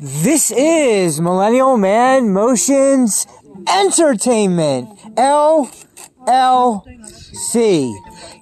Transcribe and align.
This 0.00 0.52
is 0.52 1.20
Millennial 1.20 1.76
Man 1.76 2.32
Motions 2.32 3.26
Entertainment. 3.68 4.96
LLC. 6.28 6.84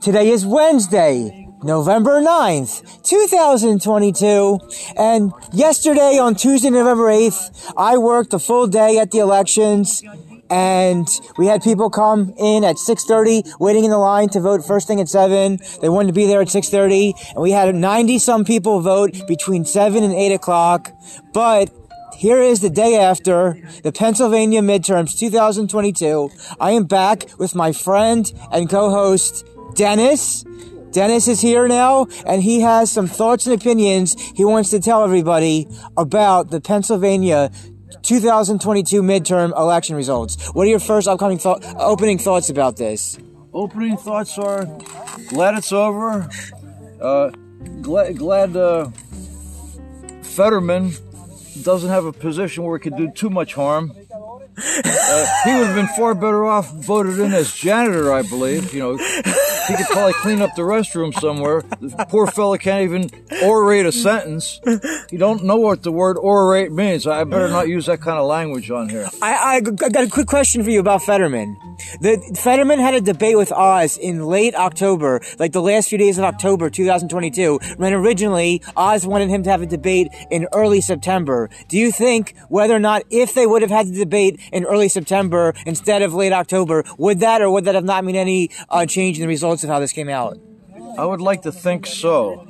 Today 0.03 0.29
is 0.29 0.45
Wednesday, 0.45 1.49
November 1.63 2.21
9th, 2.21 3.03
2022. 3.05 4.59
And 4.99 5.33
yesterday 5.55 6.19
on 6.19 6.35
Tuesday, 6.35 6.69
November 6.69 7.05
8th, 7.05 7.73
I 7.75 7.97
worked 7.97 8.35
a 8.35 8.39
full 8.39 8.67
day 8.67 8.99
at 8.99 9.11
the 9.11 9.21
elections 9.21 10.03
and 10.51 11.09
we 11.39 11.47
had 11.47 11.63
people 11.63 11.91
come 11.91 12.33
in 12.37 12.65
at 12.65 12.77
6.30 12.77 13.59
waiting 13.61 13.85
in 13.85 13.91
the 13.91 13.99
line 13.99 14.29
to 14.29 14.41
vote 14.41 14.65
first 14.65 14.87
thing 14.87 15.01
at 15.01 15.09
7 15.09 15.59
they 15.81 15.89
wanted 15.89 16.09
to 16.09 16.13
be 16.13 16.27
there 16.27 16.41
at 16.41 16.49
6.30 16.49 17.33
and 17.35 17.43
we 17.43 17.51
had 17.51 17.75
90 17.75 18.19
some 18.19 18.45
people 18.45 18.81
vote 18.81 19.15
between 19.27 19.65
7 19.65 20.03
and 20.03 20.13
8 20.13 20.33
o'clock 20.33 20.93
but 21.33 21.71
here 22.17 22.41
is 22.41 22.61
the 22.61 22.71
day 22.71 22.97
after 22.97 23.61
the 23.83 23.93
Pennsylvania 23.93 24.63
midterms 24.63 25.19
2022. 25.19 26.31
I 26.59 26.71
am 26.71 26.85
back 26.85 27.27
with 27.39 27.55
my 27.55 27.73
friend 27.73 28.33
and 28.51 28.71
co-host 28.71 29.47
Dennis. 29.75 30.43
Dennis 30.93 31.29
is 31.29 31.43
here 31.43 31.69
now 31.69 32.07
and 32.27 32.43
he 32.43 32.61
has 32.61 32.91
some 32.91 33.07
thoughts 33.07 33.47
and 33.47 33.55
opinions 33.55 34.17
he 34.35 34.47
wants 34.47 34.71
to 34.71 34.81
tell 34.81 35.05
everybody 35.05 35.69
about 35.99 36.51
the 36.51 36.59
Pennsylvania 36.59 37.51
2022 38.03 39.03
midterm 39.03 39.57
election 39.57 39.97
results. 39.97 40.49
What 40.51 40.67
are 40.67 40.71
your 40.71 40.81
first 40.81 41.09
upcoming 41.09 41.41
opening 41.79 42.19
thoughts 42.19 42.51
about 42.51 42.77
this? 42.77 43.19
Opening 43.53 43.97
thoughts 43.97 44.39
are 44.39 44.67
glad 45.29 45.57
it's 45.57 45.73
over. 45.73 46.29
Uh, 47.01 47.31
glad 47.83 48.17
glad 48.19 48.57
uh, 48.57 48.91
Fetterman 50.23 50.93
doesn't 51.63 51.91
have 51.91 52.05
a 52.05 52.13
position 52.13 52.65
where 52.65 52.79
he 52.79 52.83
could 52.83 52.97
do 52.97 53.11
too 53.11 53.31
much 53.31 53.55
harm. 53.55 53.93
Uh, 54.59 55.27
he 55.45 55.55
would 55.55 55.67
have 55.67 55.75
been 55.75 55.89
far 55.89 56.15
better 56.15 56.45
off 56.45 56.71
voted 56.73 57.19
in 57.19 57.33
as 57.33 57.55
janitor, 57.55 58.13
I 58.13 58.23
believe. 58.23 58.73
You 58.75 58.81
know, 58.81 58.99
he 59.69 59.77
could 59.77 59.87
probably 59.87 60.13
clean 60.15 60.43
up 60.43 60.55
the 60.55 60.63
restroom 60.63 61.13
somewhere. 61.19 61.63
The 61.81 62.07
poor 62.09 62.27
fella 62.27 62.59
can't 62.59 62.83
even 62.83 63.09
orate 63.43 63.87
a 63.87 63.93
sentence. 63.93 64.61
You 65.11 65.19
don't 65.19 65.45
know 65.45 65.57
what 65.57 65.83
the 65.83 65.93
word 65.93 66.17
orate 66.17 66.73
means. 66.73 67.07
I 67.07 67.25
better 67.25 67.49
not 67.49 67.69
use 67.69 67.87
that 67.87 68.01
kind 68.01 68.19
of 68.19 68.27
language 68.27 68.71
on 68.71 68.89
here. 68.89 69.09
I, 69.23 69.33
I, 69.33 69.55
I 69.57 69.61
got 69.61 70.05
a 70.05 70.09
quick 70.09 70.27
question 70.27 70.63
for 70.63 70.71
you 70.71 70.81
about 70.81 71.03
Fetterman. 71.03 71.57
The 72.01 72.19
Fetterman 72.37 72.79
had 72.79 72.95
a 72.95 73.01
debate 73.01 73.37
with 73.37 73.53
Oz 73.53 73.97
in 73.99 74.27
late 74.27 74.55
October, 74.55 75.21
like 75.39 75.53
the 75.53 75.63
last 75.63 75.89
few 75.89 75.99
days 75.99 76.19
of 76.19 76.25
October 76.25 76.71
2022, 76.71 77.59
when 77.77 77.93
originally 77.93 78.63
Oz 78.77 79.07
wanted 79.07 79.29
him 79.29 79.43
to 79.45 79.51
have 79.51 79.63
a 79.63 79.67
debate 79.67 80.09
in 80.31 80.47
early 80.53 80.81
September. 80.81 81.51
Do 81.69 81.79
you 81.79 81.93
think 81.93 82.35
whether 82.49 82.75
or 82.75 82.79
not 82.79 83.03
if 83.11 83.35
they 83.35 83.47
would 83.47 83.63
have 83.63 83.71
had 83.71 83.89
the 83.89 83.99
debate 83.99 84.41
in 84.53 84.65
early 84.65 84.89
September 84.89 85.55
instead 85.67 86.03
of 86.03 86.15
late 86.15 86.33
October, 86.33 86.85
would 86.99 87.21
that 87.21 87.41
or 87.43 87.51
would 87.51 87.65
that 87.65 87.75
have 87.75 87.85
not 87.85 88.05
mean 88.05 88.17
any 88.17 88.51
uh, 88.69 88.87
change 88.87 89.19
in 89.19 89.23
the 89.23 89.29
results 89.29 89.56
of 89.65 89.71
how 89.71 89.79
this 89.81 89.93
came 89.93 90.09
out? 90.09 90.39
I 90.99 91.05
would 91.05 91.21
like 91.21 91.43
to 91.43 91.53
think 91.53 91.87
so. 91.87 92.47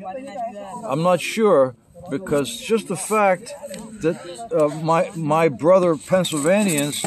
I'm 0.85 1.03
not 1.03 1.21
sure 1.21 1.75
because 2.11 2.61
just 2.61 2.89
the 2.89 2.97
fact 2.97 3.53
that 4.03 4.17
uh, 4.53 4.69
my 4.83 5.11
my 5.17 5.49
brother 5.49 5.97
Pennsylvanians 5.97 7.05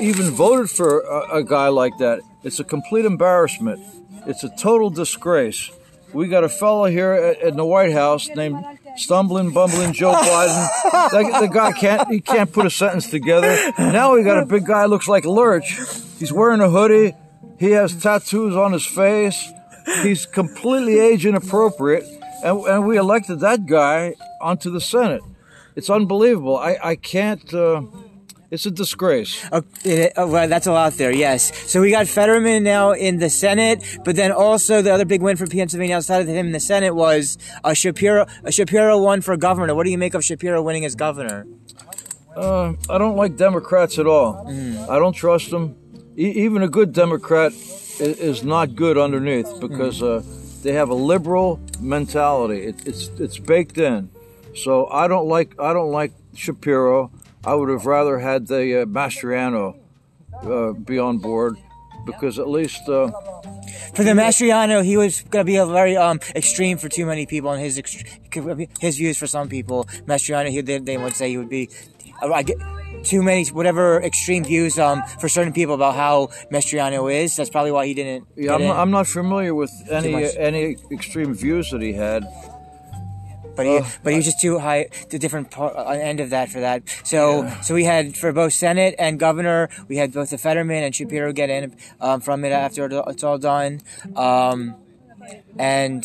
even 0.00 0.30
voted 0.30 0.70
for 0.70 1.00
a, 1.00 1.38
a 1.38 1.44
guy 1.44 1.68
like 1.68 1.98
that, 1.98 2.20
it's 2.42 2.60
a 2.60 2.64
complete 2.64 3.04
embarrassment. 3.04 3.80
It's 4.26 4.42
a 4.42 4.48
total 4.56 4.90
disgrace. 4.90 5.70
We 6.14 6.28
got 6.28 6.44
a 6.44 6.48
fellow 6.48 6.86
here 6.86 7.12
at, 7.12 7.42
at 7.42 7.56
the 7.56 7.64
White 7.64 7.92
House 7.92 8.28
named 8.28 8.64
stumbling, 8.96 9.52
bumbling 9.52 9.92
Joe 9.92 10.12
Biden. 10.14 10.68
That, 11.10 11.40
the 11.40 11.48
guy 11.48 11.72
can't 11.72 12.08
he 12.08 12.20
can't 12.20 12.50
put 12.50 12.64
a 12.64 12.70
sentence 12.70 13.10
together. 13.10 13.72
Now 13.78 14.14
we 14.14 14.22
got 14.22 14.38
a 14.38 14.46
big 14.46 14.64
guy 14.64 14.86
looks 14.86 15.08
like 15.08 15.24
Lurch. 15.24 15.78
He's 16.18 16.32
wearing 16.32 16.60
a 16.60 16.70
hoodie. 16.70 17.14
He 17.58 17.70
has 17.70 18.00
tattoos 18.02 18.56
on 18.56 18.72
his 18.72 18.86
face. 18.86 19.52
He's 20.02 20.26
completely 20.26 20.98
age 20.98 21.26
inappropriate, 21.26 22.04
and, 22.42 22.58
and 22.66 22.86
we 22.86 22.96
elected 22.96 23.40
that 23.40 23.66
guy 23.66 24.14
onto 24.40 24.70
the 24.70 24.80
Senate. 24.80 25.22
It's 25.76 25.90
unbelievable. 25.90 26.56
I 26.56 26.78
I 26.82 26.96
can't. 26.96 27.52
Uh, 27.52 27.82
it's 28.50 28.66
a 28.66 28.70
disgrace. 28.70 29.44
Uh, 29.50 29.62
it, 29.84 30.16
uh, 30.16 30.28
well, 30.28 30.46
that's 30.48 30.68
a 30.68 30.72
lot 30.72 30.92
there, 30.92 31.12
yes. 31.12 31.52
So 31.68 31.80
we 31.80 31.90
got 31.90 32.06
Fetterman 32.06 32.62
now 32.62 32.92
in 32.92 33.18
the 33.18 33.28
Senate, 33.28 33.82
but 34.04 34.14
then 34.14 34.30
also 34.30 34.80
the 34.80 34.94
other 34.94 35.04
big 35.04 35.22
win 35.22 35.36
for 35.36 35.46
Pennsylvania 35.48 35.96
outside 35.96 36.22
of 36.22 36.28
him 36.28 36.46
in 36.46 36.52
the 36.52 36.60
Senate 36.60 36.94
was 36.94 37.36
a 37.64 37.74
Shapiro. 37.74 38.26
A 38.44 38.52
Shapiro 38.52 39.02
won 39.02 39.22
for 39.22 39.36
governor. 39.36 39.74
What 39.74 39.84
do 39.84 39.90
you 39.90 39.98
make 39.98 40.14
of 40.14 40.24
Shapiro 40.24 40.62
winning 40.62 40.84
as 40.84 40.94
governor? 40.94 41.46
Uh, 42.36 42.74
I 42.88 42.98
don't 42.98 43.16
like 43.16 43.36
Democrats 43.36 43.98
at 43.98 44.06
all. 44.06 44.44
Mm. 44.46 44.88
I 44.88 45.00
don't 45.00 45.14
trust 45.14 45.50
them. 45.50 45.76
Even 46.16 46.62
a 46.62 46.68
good 46.68 46.92
Democrat 46.92 47.52
is, 47.98 48.44
not 48.44 48.74
good 48.76 48.98
underneath 48.98 49.60
because 49.60 50.02
uh, 50.02 50.22
they 50.62 50.72
have 50.72 50.88
a 50.88 50.94
liberal 50.94 51.60
mentality. 51.80 52.62
It, 52.66 52.86
it's 52.86 53.08
it's 53.18 53.38
baked 53.38 53.78
in. 53.78 54.10
So 54.54 54.86
I 54.86 55.08
don't 55.08 55.28
like 55.28 55.60
I 55.60 55.72
don't 55.72 55.90
like 55.90 56.12
Shapiro. 56.34 57.10
I 57.44 57.54
would 57.54 57.68
have 57.68 57.86
rather 57.86 58.18
had 58.18 58.46
the 58.46 58.82
uh, 58.82 58.84
Mastriano 58.86 59.76
uh, 60.42 60.72
be 60.72 60.98
on 60.98 61.18
board 61.18 61.56
because 62.06 62.38
at 62.38 62.48
least 62.48 62.88
uh, 62.88 63.10
For 63.94 64.04
the 64.04 64.12
Mastriano, 64.12 64.84
he 64.84 64.96
was 64.96 65.22
going 65.22 65.44
to 65.44 65.46
be 65.46 65.56
a 65.56 65.66
very 65.66 65.96
um, 65.96 66.20
extreme 66.34 66.78
for 66.78 66.88
too 66.88 67.06
many 67.06 67.26
people, 67.26 67.50
and 67.50 67.62
his 67.62 67.78
ext- 67.78 68.80
his 68.80 68.96
views 68.96 69.18
for 69.18 69.26
some 69.26 69.48
people. 69.48 69.84
Mastriano, 70.06 70.50
he, 70.50 70.60
they, 70.60 70.78
they 70.78 70.96
would 70.96 71.14
say 71.14 71.30
he 71.30 71.38
would 71.38 71.48
be 71.48 71.68
I 72.22 72.42
get 72.42 72.58
too 73.04 73.22
many 73.22 73.46
whatever 73.46 74.02
extreme 74.02 74.44
views 74.44 74.78
um, 74.78 75.02
for 75.20 75.28
certain 75.28 75.52
people 75.52 75.74
about 75.74 75.94
how 75.94 76.28
Mastriano 76.50 77.12
is. 77.12 77.36
That's 77.36 77.50
probably 77.50 77.72
why 77.72 77.86
he 77.86 77.94
didn't. 77.94 78.26
yeah, 78.36 78.54
I'm 78.54 78.62
not. 78.62 78.76
I'm 78.78 78.90
not 78.90 79.06
familiar 79.06 79.54
with 79.54 79.72
any 79.90 80.36
any 80.36 80.76
extreme 80.90 81.34
views 81.34 81.70
that 81.70 81.82
he 81.82 81.92
had. 81.92 82.24
but 83.56 83.66
he 83.66 83.76
Ugh. 83.78 83.86
but 84.02 84.10
he 84.12 84.16
was 84.16 84.24
just 84.24 84.40
too 84.40 84.58
high 84.58 84.88
the 85.10 85.18
different 85.18 85.50
part, 85.50 85.76
uh, 85.76 85.90
end 85.90 86.18
of 86.18 86.30
that 86.30 86.48
for 86.50 86.58
that 86.60 86.82
so 87.04 87.48
so 87.62 87.72
we 87.72 87.84
had 87.84 88.16
for 88.16 88.32
both 88.32 88.52
senate 88.52 88.96
and 88.98 89.20
governor 89.20 89.68
we 89.86 89.96
had 89.96 90.12
both 90.12 90.30
the 90.30 90.38
fetterman 90.38 90.82
and 90.82 90.92
shapiro 90.92 91.32
get 91.32 91.50
in 91.50 91.76
um, 92.00 92.20
from 92.20 92.44
it 92.44 92.50
after 92.50 92.88
it's 93.06 93.22
all 93.22 93.38
done 93.38 93.80
um, 94.16 94.74
and 95.56 96.04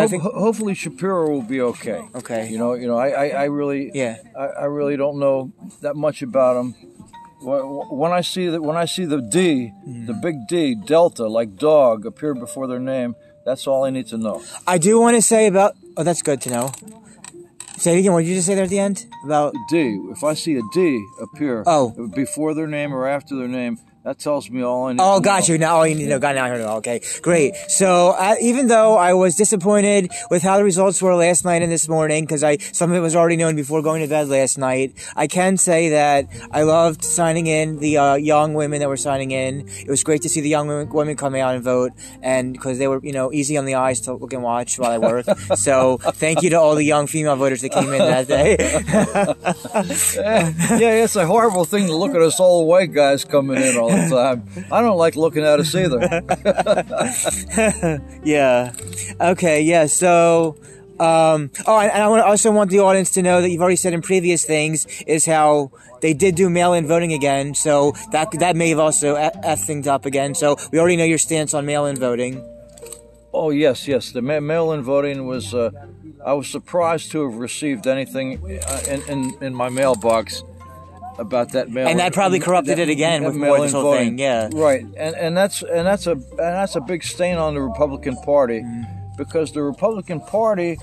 Ho- 0.00 0.08
think 0.08 0.22
ho- 0.22 0.32
hopefully 0.38 0.74
Shapiro 0.74 1.28
will 1.30 1.42
be 1.42 1.60
okay. 1.60 2.02
Okay. 2.14 2.48
You 2.48 2.58
know, 2.58 2.72
you 2.74 2.86
know, 2.86 2.96
I, 2.96 3.08
I, 3.08 3.26
I 3.28 3.44
really, 3.44 3.90
Yeah. 3.94 4.16
I, 4.36 4.44
I 4.46 4.64
really 4.64 4.96
don't 4.96 5.18
know 5.18 5.52
that 5.82 5.94
much 5.96 6.22
about 6.22 6.56
him. 6.60 6.74
When 7.44 8.12
I 8.12 8.20
see 8.20 8.46
that, 8.48 8.62
when 8.62 8.76
I 8.76 8.84
see 8.84 9.04
the 9.04 9.20
D, 9.20 9.72
Mm-hmm. 9.86 10.06
the 10.06 10.14
big 10.14 10.46
D, 10.48 10.74
Delta, 10.76 11.26
like 11.26 11.56
dog, 11.56 12.06
appear 12.06 12.34
before 12.34 12.66
their 12.68 12.78
name, 12.78 13.14
that's 13.44 13.66
all 13.66 13.84
I 13.84 13.90
need 13.90 14.06
to 14.08 14.16
know. 14.18 14.42
i 14.68 14.78
do 14.78 15.00
want 15.00 15.16
to 15.16 15.22
say 15.22 15.48
about 15.48 15.74
oh 15.96 16.04
that's 16.04 16.22
good 16.22 16.40
to 16.42 16.48
know 16.50 16.70
say 17.76 17.96
it 17.96 17.98
again 17.98 18.12
what 18.12 18.20
did 18.20 18.28
you 18.28 18.36
just 18.36 18.46
say 18.46 18.54
there 18.54 18.62
at 18.64 18.70
the 18.70 18.78
end 18.78 19.04
about 19.24 19.52
D. 19.68 19.98
If 20.12 20.22
I 20.22 20.34
see 20.34 20.54
a 20.56 20.62
D 20.72 21.04
appear 21.20 21.64
Oh. 21.66 21.90
before 22.14 22.54
their 22.54 22.68
name 22.68 22.94
or 22.94 23.08
after 23.08 23.34
their 23.34 23.48
name, 23.48 23.78
that 24.04 24.18
tells 24.18 24.50
me 24.50 24.62
all 24.62 24.86
I 24.86 24.94
need. 24.94 24.98
Oh, 25.00 25.20
to 25.20 25.24
got 25.24 25.48
know. 25.48 25.52
you. 25.52 25.58
Now 25.58 25.76
all 25.76 25.86
you 25.86 25.94
need 25.94 26.04
to 26.04 26.10
know. 26.10 26.18
Got 26.18 26.34
now. 26.34 26.44
I 26.44 26.48
heard 26.48 26.60
it 26.60 26.66
all. 26.66 26.78
Okay, 26.78 27.00
great. 27.20 27.54
So 27.68 28.10
uh, 28.10 28.34
even 28.40 28.66
though 28.66 28.96
I 28.96 29.14
was 29.14 29.36
disappointed 29.36 30.10
with 30.28 30.42
how 30.42 30.56
the 30.56 30.64
results 30.64 31.00
were 31.00 31.14
last 31.14 31.44
night 31.44 31.62
and 31.62 31.70
this 31.70 31.88
morning, 31.88 32.24
because 32.24 32.42
I 32.42 32.56
some 32.56 32.90
of 32.90 32.96
it 32.96 33.00
was 33.00 33.14
already 33.14 33.36
known 33.36 33.54
before 33.54 33.80
going 33.80 34.02
to 34.02 34.08
bed 34.08 34.28
last 34.28 34.58
night, 34.58 34.94
I 35.14 35.28
can 35.28 35.56
say 35.56 35.90
that 35.90 36.26
I 36.50 36.62
loved 36.62 37.04
signing 37.04 37.46
in 37.46 37.78
the 37.78 37.98
uh, 37.98 38.14
young 38.14 38.54
women 38.54 38.80
that 38.80 38.88
were 38.88 38.96
signing 38.96 39.30
in. 39.30 39.68
It 39.68 39.88
was 39.88 40.02
great 40.02 40.22
to 40.22 40.28
see 40.28 40.40
the 40.40 40.48
young 40.48 40.66
women, 40.66 40.88
women 40.88 41.16
come 41.16 41.36
out 41.36 41.54
and 41.54 41.62
vote, 41.62 41.92
and 42.22 42.52
because 42.52 42.78
they 42.78 42.88
were 42.88 42.98
you 43.04 43.12
know 43.12 43.32
easy 43.32 43.56
on 43.56 43.66
the 43.66 43.76
eyes 43.76 44.00
to 44.02 44.14
look 44.14 44.32
and 44.32 44.42
watch 44.42 44.80
while 44.80 44.90
I 44.90 44.98
work. 44.98 45.26
so 45.54 45.98
thank 45.98 46.42
you 46.42 46.50
to 46.50 46.56
all 46.56 46.74
the 46.74 46.84
young 46.84 47.06
female 47.06 47.36
voters 47.36 47.60
that 47.60 47.70
came 47.70 47.92
in 47.92 47.98
that 47.98 48.26
day. 48.26 48.56
yeah, 50.80 51.04
it's 51.04 51.14
a 51.14 51.24
horrible 51.24 51.64
thing 51.64 51.86
to 51.86 51.94
look 51.94 52.16
at 52.16 52.20
us 52.20 52.40
old 52.40 52.66
white 52.66 52.92
guys 52.92 53.24
coming 53.24 53.62
in 53.62 53.76
all 53.76 53.91
the 53.92 54.08
time. 54.10 54.44
I 54.70 54.80
don't 54.80 54.96
like 54.96 55.16
looking 55.16 55.44
at 55.44 55.60
us 55.60 55.74
either. 55.74 56.00
yeah. 58.24 58.72
Okay. 59.20 59.62
Yeah. 59.62 59.86
So. 59.86 60.56
Um, 61.00 61.50
oh, 61.66 61.80
and 61.80 61.90
I 61.90 62.20
also 62.20 62.52
want 62.52 62.70
the 62.70 62.78
audience 62.78 63.10
to 63.12 63.22
know 63.22 63.40
that 63.40 63.50
you've 63.50 63.62
already 63.62 63.76
said 63.76 63.92
in 63.92 64.02
previous 64.02 64.44
things 64.44 64.86
is 65.06 65.26
how 65.26 65.72
they 66.00 66.14
did 66.14 66.36
do 66.36 66.48
mail-in 66.48 66.86
voting 66.86 67.12
again. 67.12 67.54
So 67.54 67.92
that 68.12 68.30
that 68.38 68.54
may 68.54 68.68
have 68.68 68.78
also 68.78 69.16
f 69.16 69.64
things 69.64 69.88
up 69.88 70.06
again. 70.06 70.36
So 70.36 70.56
we 70.70 70.78
already 70.78 70.94
know 70.96 71.04
your 71.04 71.18
stance 71.18 71.54
on 71.54 71.66
mail-in 71.66 71.96
voting. 71.96 72.46
Oh 73.32 73.50
yes, 73.50 73.88
yes. 73.88 74.12
The 74.12 74.22
ma- 74.22 74.38
mail-in 74.40 74.82
voting 74.82 75.26
was. 75.26 75.54
Uh, 75.54 75.70
I 76.24 76.34
was 76.34 76.46
surprised 76.46 77.10
to 77.12 77.28
have 77.28 77.38
received 77.38 77.88
anything 77.88 78.38
uh, 78.62 78.82
in, 78.88 79.02
in 79.08 79.34
in 79.40 79.54
my 79.54 79.70
mailbox 79.70 80.44
about 81.18 81.52
that 81.52 81.70
mail. 81.70 81.86
And 81.86 81.98
that 81.98 82.12
probably 82.12 82.40
corrupted 82.40 82.78
it 82.78 82.88
again 82.88 83.24
with 83.24 83.34
more 83.34 83.60
this 83.60 83.72
whole 83.72 83.92
thing, 83.94 84.18
yeah. 84.18 84.48
right. 84.52 84.84
And 84.96 85.14
and 85.16 85.36
that's 85.36 85.62
and 85.62 85.86
that's 85.86 86.06
a 86.06 86.12
and 86.12 86.38
that's 86.38 86.76
a 86.76 86.80
big 86.80 87.02
stain 87.04 87.36
on 87.38 87.54
the 87.54 87.60
Republican 87.62 88.16
Party, 88.16 88.60
Mm-hmm. 88.62 89.16
because 89.16 89.52
the 89.52 89.62
Republican 89.62 90.20
Party 90.20 90.78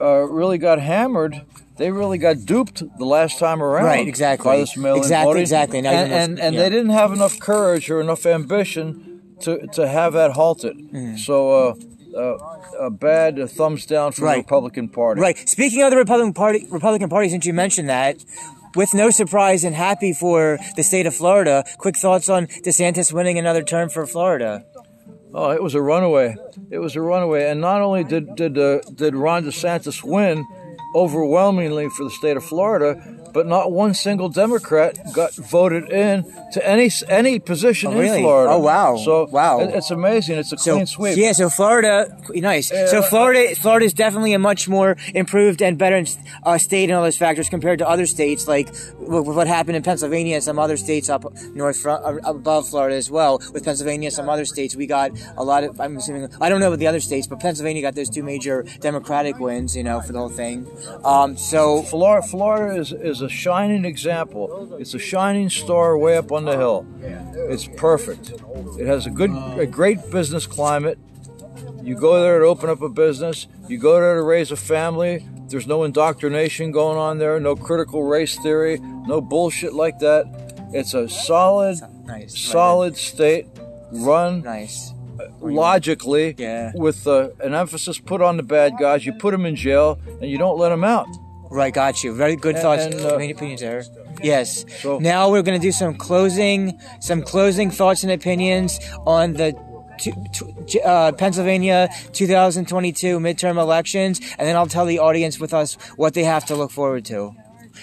uh, 0.00 0.22
really 0.28 0.58
got 0.58 0.80
hammered 0.80 1.42
they 1.76 1.90
really 1.90 2.18
got 2.18 2.44
duped 2.44 2.82
the 2.98 3.04
last 3.04 3.38
time 3.38 3.62
around. 3.62 3.86
Right, 3.86 4.06
exactly. 4.06 4.44
By 4.48 4.56
this 4.58 4.76
mail-in 4.76 4.98
Exactly, 5.02 5.24
voting. 5.30 5.42
exactly. 5.42 5.80
Now 5.80 5.90
and 5.90 6.12
and, 6.12 6.40
and 6.40 6.54
yeah. 6.54 6.62
they 6.62 6.70
didn't 6.70 6.90
have 6.92 7.12
enough 7.12 7.38
courage 7.40 7.90
or 7.90 8.00
enough 8.00 8.24
ambition 8.26 9.34
to 9.40 9.66
to 9.68 9.88
have 9.88 10.12
that 10.14 10.32
halted. 10.32 10.76
Mm. 10.78 11.18
So. 11.18 11.50
Uh, 11.70 11.74
uh, 12.16 12.38
a 12.78 12.90
bad 12.90 13.40
uh, 13.40 13.46
thumbs 13.48 13.86
down 13.86 14.12
from 14.12 14.26
Right. 14.26 14.34
the 14.34 14.42
Republican 14.42 14.88
Party. 14.88 15.20
Right. 15.20 15.36
Speaking 15.48 15.82
of 15.82 15.90
the 15.90 15.96
Republican 15.96 16.32
Party, 16.32 16.64
Republican 16.70 17.08
Party, 17.08 17.28
since 17.28 17.44
you 17.44 17.52
mentioned 17.52 17.88
that, 17.88 18.24
with 18.74 18.94
no 18.94 19.10
surprise 19.10 19.64
and 19.64 19.74
happy 19.74 20.12
for 20.12 20.58
the 20.76 20.82
state 20.82 21.06
of 21.06 21.14
Florida, 21.14 21.64
quick 21.78 21.96
thoughts 21.96 22.28
on 22.28 22.46
DeSantis 22.46 23.12
winning 23.12 23.38
another 23.38 23.62
term 23.62 23.88
for 23.88 24.06
Florida. 24.06 24.64
Oh, 25.32 25.50
it 25.50 25.62
was 25.62 25.74
a 25.74 25.82
runaway. 25.82 26.36
It 26.70 26.78
was 26.78 26.94
a 26.94 27.00
runaway, 27.00 27.50
and 27.50 27.60
not 27.60 27.82
only 27.82 28.04
did 28.04 28.36
did 28.36 28.56
uh, 28.56 28.80
did 28.94 29.16
Ron 29.16 29.44
DeSantis 29.44 30.02
win 30.02 30.46
overwhelmingly 30.94 31.88
for 31.90 32.04
the 32.04 32.10
state 32.10 32.36
of 32.36 32.44
Florida, 32.44 32.94
but 33.34 33.46
not 33.46 33.72
one 33.72 33.92
single 33.92 34.28
Democrat 34.30 34.96
got 35.12 35.34
voted 35.34 35.90
in 35.90 36.24
to 36.52 36.66
any 36.66 36.90
any 37.08 37.38
position 37.38 37.92
Oh, 37.92 37.98
really? 37.98 38.18
in 38.18 38.22
Florida. 38.22 38.52
Oh, 38.54 38.58
wow. 38.60 38.96
So 38.96 39.26
Wow. 39.30 39.60
it- 39.60 39.74
it's 39.74 39.90
amazing. 39.90 40.38
It's 40.38 40.52
a 40.52 40.56
So 40.58 40.74
clean 40.76 40.86
sweep. 40.86 41.16
yeah, 41.18 41.32
so 41.32 41.50
Florida, 41.50 42.16
nice. 42.34 42.68
so 42.68 43.02
Florida, 43.02 43.54
Florida 43.56 43.84
is 43.86 43.92
definitely 43.92 44.32
a 44.32 44.38
much 44.38 44.68
more 44.68 44.96
improved 45.14 45.60
and 45.60 45.76
better 45.76 46.04
uh, 46.44 46.56
state 46.58 46.88
in 46.90 46.94
all 46.96 47.02
those 47.02 47.16
factors 47.16 47.48
compared 47.48 47.78
to 47.80 47.88
other 47.88 48.06
states, 48.06 48.46
like 48.48 48.68
with 48.98 49.26
what 49.38 49.46
happened 49.46 49.76
in 49.76 49.82
Pennsylvania 49.82 50.36
and 50.36 50.44
some 50.44 50.58
other 50.58 50.76
states 50.76 51.10
up 51.10 51.24
north 51.54 51.84
uh, 51.84 52.16
above 52.24 52.68
Florida 52.68 52.96
as 52.96 53.10
well. 53.10 53.40
With 53.52 53.64
Pennsylvania 53.64 54.06
and 54.08 54.14
some 54.14 54.28
other 54.28 54.44
states, 54.44 54.76
we 54.76 54.86
got 54.86 55.10
a 55.36 55.42
lot 55.44 55.64
of. 55.64 55.80
I'm 55.80 55.96
assuming 55.96 56.28
I 56.40 56.48
don't 56.48 56.60
know 56.60 56.68
about 56.68 56.78
the 56.78 56.86
other 56.86 57.00
states, 57.00 57.26
but 57.26 57.40
Pennsylvania 57.40 57.82
got 57.82 57.94
those 57.96 58.08
two 58.10 58.22
major 58.22 58.64
Democratic 58.80 59.38
wins, 59.40 59.76
you 59.76 59.82
know, 59.82 60.00
for 60.00 60.12
the 60.12 60.18
whole 60.20 60.28
thing. 60.28 60.66
Um, 61.04 61.36
so 61.36 61.82
Florida, 61.82 62.24
Florida 62.26 62.80
is, 62.80 62.92
is 62.92 63.20
a 63.24 63.28
shining 63.28 63.84
example. 63.84 64.76
It's 64.78 64.94
a 64.94 64.98
shining 65.00 65.50
star 65.50 65.98
way 65.98 66.16
up 66.16 66.30
on 66.30 66.44
the 66.44 66.56
hill. 66.56 66.86
It's 67.50 67.66
perfect. 67.66 68.30
It 68.78 68.86
has 68.86 69.06
a 69.06 69.10
good, 69.10 69.30
a 69.58 69.66
great 69.66 70.10
business 70.10 70.46
climate. 70.46 70.98
You 71.82 71.96
go 71.96 72.22
there 72.22 72.38
to 72.38 72.44
open 72.46 72.70
up 72.70 72.80
a 72.82 72.88
business. 72.88 73.46
You 73.68 73.78
go 73.78 73.94
there 74.00 74.14
to 74.14 74.22
raise 74.22 74.50
a 74.52 74.56
family. 74.56 75.26
There's 75.48 75.66
no 75.66 75.82
indoctrination 75.84 76.70
going 76.70 76.96
on 76.98 77.18
there. 77.18 77.38
No 77.40 77.56
critical 77.56 78.04
race 78.04 78.38
theory. 78.38 78.78
No 78.78 79.20
bullshit 79.20 79.74
like 79.74 79.98
that. 79.98 80.24
It's 80.72 80.94
a 80.94 81.08
solid, 81.08 81.78
nice, 82.06 82.38
solid 82.38 82.96
state 82.96 83.46
run 83.92 84.40
nice. 84.42 84.92
logically 85.40 86.34
Yeah. 86.38 86.72
with 86.74 87.06
uh, 87.06 87.28
an 87.40 87.54
emphasis 87.54 87.98
put 87.98 88.20
on 88.22 88.36
the 88.36 88.42
bad 88.42 88.72
guys. 88.80 89.04
You 89.06 89.12
put 89.12 89.30
them 89.32 89.46
in 89.46 89.54
jail 89.56 89.98
and 90.20 90.30
you 90.30 90.38
don't 90.38 90.58
let 90.58 90.70
them 90.70 90.84
out. 90.84 91.06
Right, 91.54 91.72
got 91.72 92.02
you. 92.02 92.12
Very 92.12 92.34
good 92.34 92.58
thoughts, 92.58 92.84
and, 92.84 92.94
uh, 92.96 93.14
opinions 93.14 93.60
there. 93.60 93.84
Yes. 94.20 94.64
So- 94.82 94.98
now 94.98 95.30
we're 95.30 95.42
going 95.42 95.58
to 95.58 95.62
do 95.64 95.70
some 95.70 95.94
closing, 95.94 96.80
some 97.00 97.22
closing 97.22 97.70
thoughts 97.70 98.02
and 98.02 98.10
opinions 98.10 98.80
on 99.06 99.34
the 99.34 99.54
uh, 100.84 101.12
Pennsylvania 101.12 101.88
2022 102.12 103.20
midterm 103.20 103.56
elections, 103.56 104.20
and 104.36 104.48
then 104.48 104.56
I'll 104.56 104.66
tell 104.66 104.84
the 104.84 104.98
audience 104.98 105.38
with 105.38 105.54
us 105.54 105.74
what 105.94 106.14
they 106.14 106.24
have 106.24 106.44
to 106.46 106.56
look 106.56 106.72
forward 106.72 107.04
to. 107.04 107.36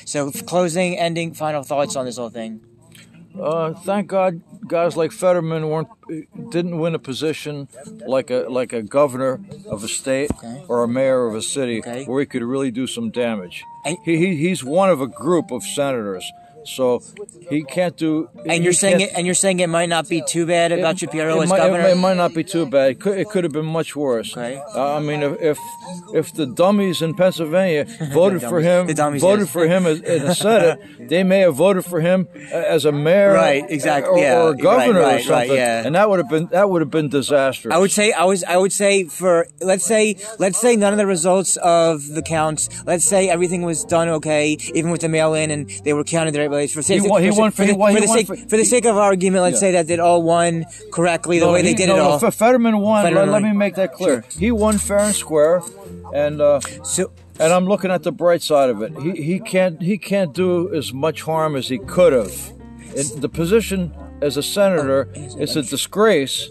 So, 0.04 0.32
closing, 0.32 0.98
ending, 1.00 1.34
final 1.34 1.64
thoughts 1.64 1.96
on 1.96 2.06
this 2.06 2.18
whole 2.18 2.30
thing. 2.30 2.60
Uh, 3.40 3.74
thank 3.74 4.08
God, 4.08 4.42
guys 4.68 4.98
like 4.98 5.12
Fetterman 5.12 5.70
weren't 5.70 5.88
didn't 6.52 6.78
win 6.80 6.94
a 6.96 7.00
position 7.00 7.68
like 8.06 8.30
a 8.30 8.46
like 8.50 8.74
a 8.74 8.82
governor 8.82 9.40
of 9.68 9.84
a 9.84 9.88
state 9.88 10.32
Okay. 10.32 10.66
or 10.68 10.84
a 10.84 10.88
mayor 10.88 11.26
of 11.28 11.36
a 11.36 11.42
city 11.42 11.80
Okay. 11.80 12.04
where 12.06 12.20
he 12.20 12.26
could 12.26 12.44
really 12.44 12.72
do 12.72 12.88
some 12.88 13.10
damage. 13.10 13.64
He, 14.06 14.18
he 14.18 14.36
he's 14.36 14.64
one 14.64 14.90
of 14.90 15.00
a 15.02 15.08
group 15.08 15.50
of 15.52 15.64
senators, 15.64 16.30
so 16.66 17.02
he 17.50 17.64
can't 17.64 17.96
do. 17.98 18.30
And 18.46 18.64
you're 18.64 18.74
saying 18.74 19.02
it, 19.02 19.12
and 19.16 19.26
you're 19.26 19.36
saying 19.36 19.60
it 19.60 19.68
might 19.68 19.90
not 19.90 20.08
be 20.08 20.22
too 20.22 20.46
bad 20.46 20.72
about 20.72 21.00
Shapiro 21.00 21.40
it 21.40 21.44
as 21.44 21.50
might, 21.50 21.58
governor. 21.58 21.88
It, 21.88 21.96
might 21.96 22.18
not 22.18 22.34
be 22.34 22.44
too 22.44 22.66
bad. 22.66 22.92
It 22.92 23.00
could, 23.00 23.18
it 23.18 23.30
could 23.30 23.44
have 23.44 23.54
been 23.54 23.66
much 23.66 23.96
worse. 23.96 24.36
Okay. 24.36 24.62
Uh, 24.76 24.98
I 24.98 25.00
mean, 25.00 25.22
if, 25.22 25.42
if 25.42 25.58
if 26.14 26.34
the 26.34 26.46
dummies 26.46 27.02
in 27.02 27.14
Pennsylvania 27.16 27.86
voted 28.14 28.42
for 28.42 28.62
him, 28.62 28.88
dummies, 28.88 29.22
voted 29.22 29.46
yes. 29.46 29.54
for 29.54 29.68
him 29.68 29.86
as, 29.86 30.02
in 30.02 30.26
the 30.26 30.36
Senate, 30.36 30.80
they 31.10 31.24
may 31.24 31.40
have 31.40 31.56
voted 31.56 31.86
for 31.86 32.02
him 32.02 32.28
as 32.52 32.86
a 32.86 32.92
mayor, 32.92 33.34
Right, 33.34 33.64
exactly, 33.70 34.22
or, 34.22 34.24
yeah, 34.24 34.42
or 34.42 34.52
a 34.52 34.56
right, 34.56 34.94
right, 34.94 35.28
or 35.28 35.32
right, 35.32 35.50
yeah. 35.50 35.86
and 35.86 35.96
that 35.96 36.10
would 36.10 36.20
have 36.20 36.30
been 36.30 36.48
that 36.48 36.70
would 36.70 36.82
have 36.82 36.92
been 36.92 37.10
disastrous. 37.10 37.74
I 37.74 37.78
would 37.78 37.92
say 37.92 38.12
I 38.12 38.26
was 38.26 38.44
I 38.44 38.58
would 38.58 38.74
say 38.74 39.06
for 39.06 39.48
let's 39.60 39.86
say 39.86 40.18
let's 40.40 40.60
say 40.60 40.76
none 40.76 40.94
of 40.94 40.98
the 40.98 41.08
results 41.08 41.58
of 41.58 42.08
the 42.08 42.22
counts. 42.22 42.70
Let's 42.86 43.06
say 43.06 43.30
everything 43.30 43.64
was 43.64 43.84
done 43.84 44.08
okay, 44.10 44.58
even 44.74 44.92
with 44.92 45.02
the 45.02 45.10
mail 45.10 45.34
in 45.34 45.52
and 45.52 45.70
they 45.84 45.94
were 45.94 46.04
counted 46.04 46.34
the 46.34 46.51
For, 46.74 46.82
sake- 46.82 47.04
won- 47.04 47.24
he 47.24 47.32
won- 47.32 47.52
for, 47.52 47.64
he 47.64 47.74
won- 47.74 47.94
for 47.94 48.00
he 48.00 48.06
the 48.06 48.12
sake 48.14 48.28
for- 48.28 48.36
for 48.36 48.58
the 48.58 48.66
sake 48.66 48.86
of 48.86 48.98
argument, 48.98 49.44
let's 49.44 49.56
Yeah. 49.56 49.60
say 49.60 49.72
that 49.74 49.88
they 49.88 49.98
all 49.98 50.22
won 50.24 50.66
correctly 50.92 51.40
the 51.40 51.46
No, 51.46 51.54
way 51.54 51.62
they 51.62 51.74
did 51.74 51.88
no, 51.88 51.96
it 51.96 52.00
all. 52.00 52.20
Fe- 52.20 52.32
Fetterman 52.32 52.80
won. 52.80 53.04
Fetterman 53.04 53.32
let, 53.32 53.42
let 53.42 53.44
me 53.52 53.58
make 53.58 53.76
that 53.76 53.94
clear. 53.94 54.24
He 54.38 54.52
won 54.52 54.78
fair 54.78 55.00
and 55.00 55.16
square, 55.16 55.62
and 56.14 56.42
uh, 56.42 56.60
so 56.84 57.12
and 57.40 57.52
I'm 57.54 57.66
looking 57.66 57.90
at 57.92 58.04
the 58.04 58.12
bright 58.12 58.42
side 58.42 58.70
of 58.70 58.82
it. 58.82 58.92
He 59.02 59.12
he 59.24 59.40
can't 59.40 59.82
he 59.82 59.98
can't 59.98 60.34
do 60.34 60.74
as 60.74 60.94
much 60.94 61.22
harm 61.24 61.56
as 61.56 61.68
he 61.70 61.78
could 61.80 62.14
have. 62.14 62.34
The 63.20 63.30
position 63.30 63.94
as 64.22 64.38
a 64.38 64.44
senator, 64.44 65.08
is 65.40 65.56
a 65.56 65.64
disgrace 65.64 66.50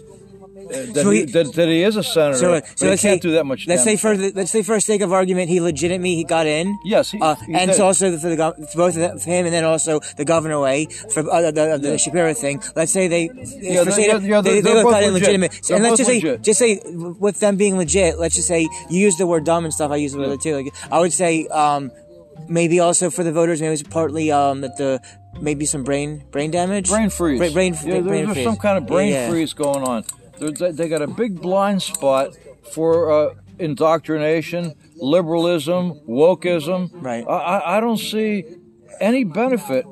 uh, 0.73 0.93
that, 0.93 1.03
So 1.03 1.09
he, 1.11 1.19
he- 1.19 1.25
that, 1.25 1.53
that 1.53 1.67
he 1.67 1.83
is 1.83 1.95
a 1.97 2.03
senator. 2.03 2.37
so, 2.37 2.51
but 2.51 2.79
so 2.79 2.87
let's 2.87 3.01
can't 3.01 3.21
say 3.21 3.27
do 3.27 3.33
that 3.33 3.45
much. 3.45 3.67
let's 3.67 3.83
say 3.83 3.91
damage. 3.97 4.01
for 4.01 4.17
the, 4.17 4.31
let's 4.33 4.51
say 4.51 4.63
for 4.63 4.79
sake 4.79 5.01
of 5.01 5.11
argument, 5.11 5.49
he 5.49 5.59
legitimately 5.61 6.15
he 6.15 6.23
got 6.23 6.45
in. 6.47 6.77
Yes, 6.85 7.11
he- 7.11 7.19
uh, 7.21 7.35
and 7.53 7.73
so 7.73 7.85
also 7.85 8.17
for 8.17 8.29
the 8.29 8.37
for 8.71 8.77
both 8.77 8.97
of 8.97 9.23
him 9.23 9.45
and 9.45 9.53
then 9.53 9.63
also 9.63 9.99
the 10.17 10.25
governor 10.25 10.59
way 10.59 10.85
for 11.13 11.29
uh, 11.31 11.51
the, 11.51 11.77
the 11.81 11.97
Shapiro 11.97 12.33
thing. 12.33 12.61
Let's 12.75 12.91
say 12.91 13.07
they 13.07 13.29
Yeah, 13.33 13.83
for 13.83 13.91
they, 13.91 14.07
yeah, 14.07 14.17
they, 14.17 14.27
they're, 14.27 14.41
they 14.41 14.61
they're 14.61 14.73
both 14.75 14.83
both 14.83 14.93
got 14.93 15.03
in 15.03 15.13
legitimate. 15.13 15.59
They're 15.67 15.75
and 15.77 15.83
let's 15.83 15.97
just 15.97 16.09
say 16.09 16.15
legit. 16.21 16.41
just 16.41 16.59
say 16.59 16.79
with 16.95 17.39
them 17.39 17.57
being 17.57 17.77
legit. 17.77 18.17
Let's 18.19 18.35
just 18.35 18.47
say 18.47 18.61
you 18.89 18.99
use 18.99 19.17
the 19.17 19.27
word 19.27 19.43
dumb 19.45 19.65
and 19.65 19.73
stuff. 19.73 19.91
I 19.91 19.97
use 19.97 20.13
the 20.13 20.19
word 20.19 20.41
too. 20.41 20.55
Like 20.55 20.73
I 20.91 20.99
would 20.99 21.13
say. 21.13 21.47
um 21.47 21.91
Maybe 22.47 22.79
also 22.79 23.11
for 23.11 23.23
the 23.23 23.31
voters, 23.31 23.61
maybe 23.61 23.73
it's 23.73 23.83
partly 23.83 24.31
um, 24.31 24.61
that 24.61 24.75
the 24.75 24.99
maybe 25.39 25.65
some 25.65 25.83
brain 25.83 26.23
brain 26.31 26.49
damage, 26.49 26.89
brain 26.89 27.09
freeze. 27.11 27.37
brain, 27.39 27.53
brain, 27.53 27.73
yeah, 27.75 27.99
brain 28.01 28.03
there's 28.25 28.33
freeze. 28.33 28.45
some 28.45 28.57
kind 28.57 28.77
of 28.79 28.87
brain 28.87 29.11
Yeah, 29.11 29.25
yeah. 29.25 29.29
freeze 29.29 29.53
going 29.53 29.83
on. 29.83 30.03
They're- 30.41 30.51
They, 30.51 30.71
they 30.71 30.89
got 30.89 31.01
a 31.01 31.07
big 31.07 31.39
blind 31.41 31.81
spot 31.83 32.35
for 32.73 33.11
uh, 33.11 33.33
indoctrination, 33.59 34.73
liberalism, 34.97 35.99
wokeism. 36.09 36.89
Right. 36.93 37.23
I, 37.27 37.31
I, 37.33 37.77
I 37.77 37.79
don't 37.79 37.97
see 37.97 38.43
any 38.99 39.23
benefit. 39.23 39.85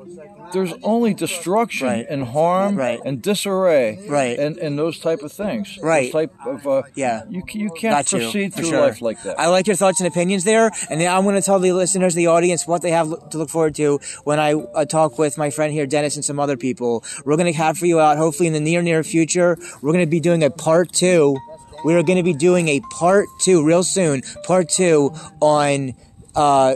There's 0.52 0.72
only 0.82 1.14
destruction 1.14 1.86
Right. 1.86 2.06
and 2.08 2.24
harm 2.24 2.76
Right. 2.76 3.00
and 3.04 3.22
disarray 3.22 3.98
Right. 4.08 4.38
and, 4.38 4.56
and 4.58 4.78
those 4.78 4.98
type 4.98 5.20
of 5.22 5.32
things. 5.32 5.78
Right. 5.82 6.12
Those 6.12 6.28
type 6.28 6.32
of 6.46 6.66
uh, 6.66 6.82
Yeah. 6.94 7.22
You 7.28 7.42
you 7.52 7.70
can't 7.70 7.94
Got 7.94 8.06
proceed 8.06 8.52
for 8.52 8.60
through 8.60 8.70
sure. 8.70 8.80
life 8.80 9.00
like 9.02 9.22
that. 9.22 9.38
I 9.38 9.46
like 9.48 9.66
your 9.66 9.76
thoughts 9.76 10.00
and 10.00 10.06
opinions 10.08 10.44
there, 10.44 10.70
and 10.90 11.02
I'm 11.02 11.24
going 11.24 11.36
to 11.36 11.42
tell 11.42 11.58
the 11.58 11.72
listeners, 11.72 12.14
the 12.14 12.26
audience, 12.28 12.66
what 12.66 12.82
they 12.82 12.90
have 12.90 13.08
to 13.30 13.38
look 13.38 13.50
forward 13.50 13.74
to 13.76 14.00
when 14.24 14.38
I 14.40 14.54
uh, 14.54 14.84
talk 14.84 15.18
with 15.18 15.38
my 15.38 15.50
friend 15.50 15.72
here, 15.72 15.86
Dennis, 15.86 16.16
and 16.16 16.24
some 16.24 16.40
other 16.40 16.56
people. 16.56 17.04
We're 17.24 17.36
going 17.36 17.52
to 17.52 17.58
have 17.58 17.78
for 17.78 17.86
you 17.86 18.00
out, 18.00 18.16
hopefully 18.18 18.46
in 18.46 18.52
the 18.52 18.60
near 18.60 18.82
near 18.82 19.02
future. 19.04 19.56
We're 19.82 19.92
going 19.92 20.04
to 20.04 20.10
be 20.10 20.20
doing 20.20 20.42
a 20.42 20.50
part 20.50 20.92
two. 20.92 21.36
We 21.84 21.94
are 21.94 22.02
going 22.02 22.18
to 22.18 22.22
be 22.22 22.34
doing 22.34 22.68
a 22.68 22.80
part 22.90 23.26
two 23.40 23.64
real 23.64 23.82
soon, 23.82 24.22
part 24.44 24.68
two 24.68 25.12
on. 25.40 25.94
Uh, 26.34 26.74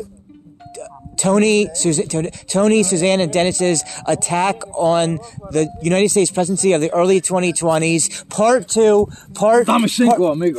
Tony, 1.25 1.71
Suzanne, 1.73 2.31
Tony, 2.49 2.83
Suzanne, 2.83 3.19
and 3.19 3.33
Dennis's 3.33 3.83
attack 4.07 4.61
on 4.75 5.17
the 5.53 5.67
United 5.81 6.11
States 6.11 6.31
presidency 6.31 6.75
of 6.75 6.83
the 6.83 6.93
early 6.93 7.19
2020s. 7.19 8.29
Part 8.29 8.69
two, 8.69 9.09
part, 9.33 9.67
part, 9.67 9.87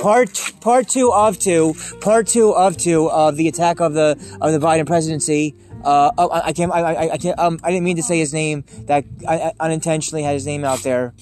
part, 0.01 0.51
part 0.62 0.88
two 0.89 1.13
of 1.13 1.38
two, 1.38 1.75
part 2.01 2.25
two 2.25 2.50
of 2.55 2.77
two 2.77 3.12
of 3.12 3.36
the 3.36 3.48
attack 3.48 3.79
of 3.79 3.93
the 3.93 4.17
of 4.41 4.60
the 4.60 4.60
Biden 4.60 4.88
presidency. 4.88 5.55
Uh, 5.84 6.10
oh, 6.17 6.29
I, 6.29 6.48
I 6.48 6.53
can't, 6.53 6.72
I, 6.72 6.79
I, 6.79 7.13
I 7.13 7.17
can't, 7.19 7.38
um, 7.38 7.60
I 7.63 7.69
didn't 7.69 7.84
mean 7.84 7.98
to 7.98 8.03
say 8.03 8.17
his 8.17 8.34
name. 8.34 8.63
That 8.88 9.05
I, 9.27 9.36
I 9.36 9.53
unintentionally 9.60 10.24
had 10.24 10.34
his 10.34 10.48
name 10.48 10.65
out 10.65 10.79
there 10.79 11.13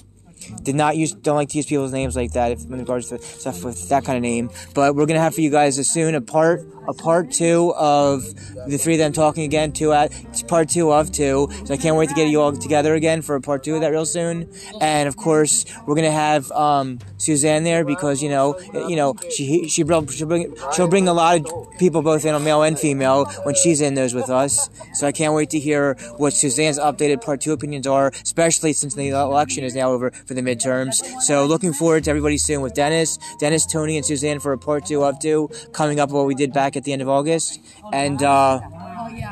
did 0.62 0.74
not 0.74 0.96
use 0.96 1.12
don't 1.12 1.36
like 1.36 1.48
to 1.50 1.56
use 1.56 1.66
people's 1.66 1.92
names 1.92 2.16
like 2.16 2.32
that 2.32 2.52
if 2.52 2.64
in 2.64 2.78
regards 2.78 3.08
to 3.08 3.18
stuff 3.18 3.64
with 3.64 3.88
that 3.88 4.04
kind 4.04 4.16
of 4.16 4.22
name. 4.22 4.50
But 4.74 4.94
we're 4.94 5.06
gonna 5.06 5.20
have 5.20 5.34
for 5.34 5.40
you 5.40 5.50
guys 5.50 5.78
as 5.78 5.88
soon 5.88 6.14
a 6.14 6.20
part 6.20 6.66
a 6.86 6.94
part 6.94 7.30
two 7.30 7.72
of 7.76 8.22
the 8.66 8.76
three 8.78 8.94
of 8.94 8.98
them 8.98 9.12
talking 9.12 9.44
again 9.44 9.72
two 9.72 9.92
at 9.92 10.12
part 10.48 10.68
two 10.68 10.92
of 10.92 11.10
two. 11.10 11.48
So 11.64 11.74
i 11.74 11.76
can't 11.76 11.96
wait 11.96 12.08
to 12.10 12.14
get 12.14 12.28
you 12.28 12.40
all 12.40 12.52
together 12.52 12.94
again 12.94 13.22
for 13.22 13.36
a 13.36 13.40
part 13.40 13.64
two 13.64 13.74
of 13.74 13.80
that 13.80 13.90
real 13.90 14.06
soon. 14.06 14.50
And 14.80 15.08
of 15.08 15.16
course 15.16 15.64
we're 15.86 15.94
gonna 15.94 16.10
have 16.10 16.50
um, 16.52 16.98
suzanne 17.16 17.64
there 17.64 17.84
because 17.84 18.22
you 18.22 18.28
know 18.28 18.58
you 18.88 18.96
know 18.96 19.14
she 19.30 19.68
she 19.68 19.84
she'll 19.84 20.26
bring 20.26 20.54
she'll 20.72 20.88
bring 20.88 21.08
a 21.08 21.14
lot 21.14 21.40
of 21.40 21.78
people 21.78 22.02
both 22.02 22.24
in 22.24 22.44
male 22.44 22.62
and 22.62 22.78
female 22.78 23.26
when 23.44 23.54
she's 23.54 23.80
in 23.80 23.94
those 23.94 24.14
with 24.14 24.30
us. 24.30 24.68
So 24.94 25.06
i 25.06 25.12
can't 25.12 25.34
wait 25.34 25.50
to 25.50 25.58
hear 25.58 25.94
what 26.16 26.32
suzanne's 26.32 26.78
updated 26.78 27.22
part 27.24 27.40
two 27.40 27.52
opinions 27.52 27.86
are 27.86 28.12
especially 28.22 28.72
since 28.72 28.94
the 28.94 29.08
election 29.08 29.64
is 29.64 29.74
now 29.74 29.90
over 29.90 30.10
for 30.10 30.33
the 30.34 30.42
midterms. 30.42 31.02
So 31.22 31.46
looking 31.46 31.72
forward 31.72 32.04
to 32.04 32.10
everybody 32.10 32.38
soon 32.38 32.60
with 32.60 32.74
Dennis, 32.74 33.18
Dennis, 33.38 33.66
Tony, 33.66 33.96
and 33.96 34.04
Suzanne 34.04 34.40
for 34.40 34.52
a 34.52 34.58
part 34.58 34.86
two 34.86 35.04
of 35.04 35.18
two 35.18 35.50
coming 35.72 36.00
up 36.00 36.10
what 36.10 36.26
we 36.26 36.34
did 36.34 36.52
back 36.52 36.76
at 36.76 36.84
the 36.84 36.92
end 36.92 37.02
of 37.02 37.08
August. 37.08 37.60
And 37.92 38.22
uh, 38.22 38.60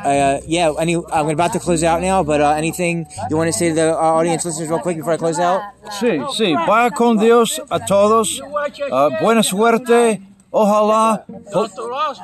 uh, 0.04 0.40
yeah, 0.46 0.72
any, 0.78 0.96
I'm 1.12 1.28
about 1.28 1.52
to 1.54 1.58
close 1.58 1.82
out 1.82 2.00
now, 2.00 2.22
but 2.22 2.40
uh, 2.40 2.50
anything 2.50 3.06
you 3.30 3.36
want 3.36 3.48
to 3.48 3.52
say 3.52 3.68
to 3.70 3.74
the 3.74 3.92
uh, 3.92 3.96
audience 4.18 4.44
listeners 4.44 4.68
real 4.68 4.78
quick 4.80 4.96
before 4.96 5.14
I 5.14 5.16
close 5.16 5.38
out? 5.38 5.60
Sí, 6.00 6.18
sí, 6.36 6.54
vaya 6.66 6.90
con 6.90 7.18
Dios 7.18 7.60
a 7.70 7.78
todos. 7.80 8.40
Uh, 8.40 9.10
buena 9.20 9.42
suerte. 9.42 10.20
Ojalá 10.54 11.24
po- 11.50 11.68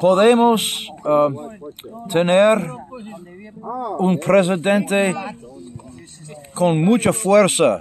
podemos 0.03 0.91
uh, 1.03 1.31
tener 2.11 2.59
un 3.99 4.19
presidente 4.19 5.15
con 6.53 6.85
mucha 6.85 7.13
fuerza 7.15 7.81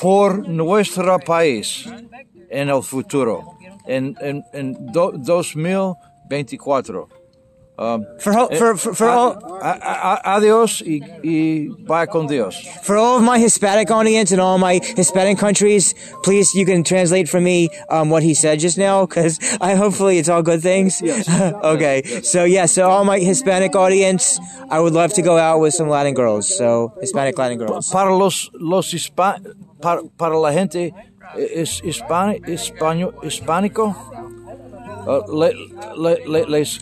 por 0.00 0.48
nuestro 0.48 1.18
país 1.18 1.86
en 2.50 2.68
el 2.68 2.82
futuro, 2.82 3.42
en, 3.86 4.14
en, 4.20 4.44
en 4.52 4.76
do- 4.92 5.12
2024. 5.12 7.08
Um, 7.78 8.06
For, 8.18 8.32
ho- 8.32 8.48
for, 8.58 8.76
for, 8.76 8.92
for, 8.92 9.06
all, 9.08 9.38
a- 9.62 10.18
a- 10.24 10.40
adiós 10.40 10.82
y, 10.84 11.00
y 11.22 11.68
vaya 11.86 12.08
con 12.08 12.26
Dios. 12.26 12.56
for 12.82 12.96
all 12.96 13.18
of 13.18 13.22
my 13.22 13.38
Hispanic 13.38 13.88
audience 13.92 14.32
and 14.32 14.40
all 14.40 14.58
my 14.58 14.80
Hispanic 14.96 15.38
countries, 15.38 15.94
please, 16.24 16.54
you 16.56 16.66
can 16.66 16.82
translate 16.82 17.28
for 17.28 17.40
me 17.40 17.68
um, 17.88 18.10
what 18.10 18.24
he 18.24 18.34
said 18.34 18.58
just 18.58 18.78
now, 18.78 19.06
because 19.06 19.38
I 19.60 19.76
hopefully 19.76 20.18
it's 20.18 20.28
all 20.28 20.42
good 20.42 20.60
things. 20.60 21.00
Yes. 21.00 21.28
okay, 21.62 22.02
so 22.24 22.42
yeah, 22.42 22.66
so 22.66 22.90
all 22.90 23.04
my 23.04 23.20
Hispanic 23.20 23.76
audience, 23.76 24.40
I 24.70 24.80
would 24.80 24.92
love 24.92 25.12
to 25.14 25.22
go 25.22 25.38
out 25.38 25.60
with 25.60 25.72
some 25.72 25.88
Latin 25.88 26.14
girls, 26.14 26.48
so 26.52 26.92
Hispanic 27.00 27.38
Latin 27.38 27.58
girls. 27.58 27.90
para 27.90 28.12
los 28.12 28.50
los 28.54 28.92
hispa- 28.92 29.38
para, 29.80 30.02
para 30.18 30.36
la 30.36 30.50
gente 30.52 30.92
es 31.36 31.80
hispani- 31.82 32.40
hispano- 32.44 33.14
hispánico 33.22 33.94
uh, 35.06 35.22
le- 35.32 35.54
le- 35.96 36.26
le- 36.26 36.46
les 36.48 36.80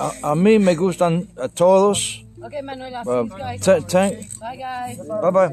a, 0.00 0.30
a 0.32 0.34
mí 0.34 0.58
me 0.58 0.74
gustan 0.74 1.28
a 1.36 1.48
todos 1.48 2.24
Okay, 2.42 2.62
Manuela. 2.62 3.02
Uh, 3.06 3.24
guys. 3.24 3.60
te- 3.60 3.82
te- 3.82 4.26
Bye, 4.40 4.56
guys. 4.56 4.98
bye 5.06 5.30
bye 5.30 5.50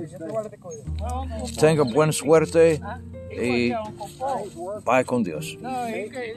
tenga 1.60 1.84
buena 1.84 2.14
suerte 2.14 2.80
y 3.30 3.74
vaya 4.86 5.04
con 5.04 5.22
Dios 5.24 5.58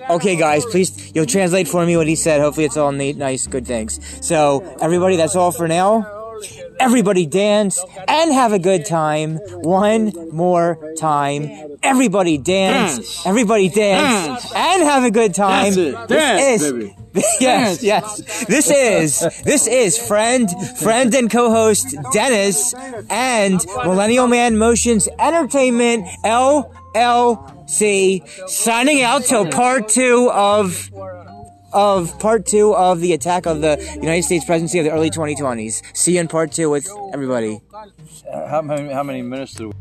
Okay, 0.08 0.34
guys, 0.36 0.64
please, 0.66 1.12
you'll 1.14 1.26
translate 1.26 1.68
for 1.68 1.86
me 1.86 1.96
what 1.96 2.08
he 2.08 2.16
said. 2.16 2.40
Hopefully, 2.40 2.66
it's 2.66 2.76
all 2.76 2.90
neat, 2.92 3.16
nice, 3.16 3.46
good 3.46 3.64
things. 3.66 4.00
So, 4.26 4.60
everybody, 4.80 5.16
that's 5.16 5.36
all 5.36 5.52
for 5.52 5.68
now. 5.68 6.04
Everybody 6.80 7.26
dance 7.26 7.78
and 8.08 8.32
have 8.32 8.52
a 8.52 8.58
good 8.58 8.84
time. 8.86 9.38
One 9.62 10.12
more 10.32 10.78
time. 10.98 11.69
Everybody 11.82 12.38
dance. 12.38 12.96
Dance. 12.96 13.26
Everybody 13.26 13.68
dance, 13.68 14.42
Dance. 14.42 14.52
and 14.54 14.82
have 14.82 15.04
a 15.04 15.10
good 15.10 15.34
time. 15.34 15.74
That's 15.74 15.76
it. 15.76 16.08
This 16.08 16.18
Dance, 16.18 16.62
is- 16.62 16.72
baby. 16.72 16.96
yes, 17.40 17.82
yes. 17.82 18.44
This 18.44 18.70
is 18.70 19.18
this 19.42 19.66
is 19.66 19.98
friend 19.98 20.48
friend 20.78 21.12
and 21.12 21.28
co-host 21.28 21.96
Dennis 22.12 22.72
and 23.10 23.60
Millennial 23.84 24.28
Man 24.28 24.56
Motions 24.58 25.08
Entertainment 25.18 26.06
LLC 26.24 28.28
signing 28.48 29.02
out 29.02 29.24
till 29.24 29.44
part 29.50 29.88
two 29.88 30.30
of 30.32 30.88
of 31.72 32.16
part 32.20 32.46
two 32.46 32.76
of 32.76 33.00
the 33.00 33.12
attack 33.12 33.44
of 33.46 33.60
the 33.60 33.76
United 33.96 34.22
States 34.22 34.44
presidency 34.44 34.78
of 34.78 34.84
the 34.84 34.92
early 34.92 35.10
2020s. 35.10 35.82
See 35.96 36.14
you 36.14 36.20
in 36.20 36.28
part 36.28 36.52
two 36.52 36.70
with 36.70 36.88
everybody. 37.12 37.60
Uh, 38.32 38.46
how 38.48 38.62
many 38.62 38.92
how 38.92 39.02
many 39.02 39.22
minutes 39.22 39.54
do 39.54 39.72